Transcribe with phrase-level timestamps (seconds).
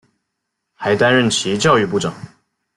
[0.73, 2.11] 还担任其教育部长。